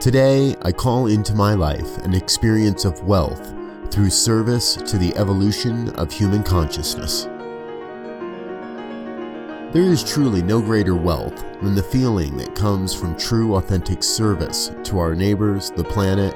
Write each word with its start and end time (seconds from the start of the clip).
Today, 0.00 0.54
I 0.62 0.70
call 0.70 1.08
into 1.08 1.34
my 1.34 1.54
life 1.54 1.98
an 2.04 2.14
experience 2.14 2.84
of 2.84 3.02
wealth 3.02 3.52
through 3.90 4.10
service 4.10 4.76
to 4.76 4.96
the 4.96 5.12
evolution 5.16 5.88
of 5.96 6.12
human 6.12 6.44
consciousness. 6.44 7.24
There 9.72 9.82
is 9.82 10.04
truly 10.04 10.40
no 10.40 10.60
greater 10.62 10.94
wealth 10.94 11.44
than 11.62 11.74
the 11.74 11.82
feeling 11.82 12.36
that 12.36 12.54
comes 12.54 12.94
from 12.94 13.16
true, 13.16 13.56
authentic 13.56 14.04
service 14.04 14.70
to 14.84 15.00
our 15.00 15.16
neighbors, 15.16 15.72
the 15.72 15.82
planet, 15.82 16.32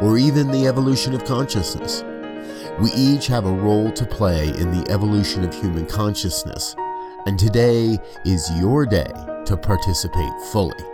or 0.00 0.16
even 0.16 0.50
the 0.50 0.66
evolution 0.66 1.12
of 1.12 1.26
consciousness. 1.26 2.02
We 2.80 2.92
each 2.92 3.26
have 3.26 3.44
a 3.44 3.52
role 3.52 3.92
to 3.92 4.06
play 4.06 4.48
in 4.48 4.70
the 4.70 4.90
evolution 4.90 5.44
of 5.44 5.54
human 5.54 5.84
consciousness, 5.84 6.74
and 7.26 7.38
today 7.38 7.98
is 8.24 8.50
your 8.58 8.86
day 8.86 9.12
to 9.44 9.54
participate 9.54 10.32
fully. 10.50 10.91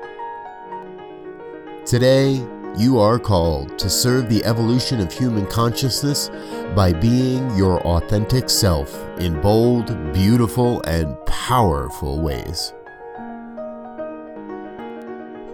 Today, 1.88 2.46
you 2.76 2.98
are 2.98 3.18
called 3.18 3.78
to 3.78 3.88
serve 3.88 4.28
the 4.28 4.44
evolution 4.44 5.00
of 5.00 5.10
human 5.10 5.46
consciousness 5.46 6.28
by 6.76 6.92
being 6.92 7.56
your 7.56 7.80
authentic 7.80 8.50
self 8.50 8.94
in 9.18 9.40
bold, 9.40 9.86
beautiful, 10.12 10.82
and 10.82 11.16
powerful 11.24 12.20
ways. 12.20 12.74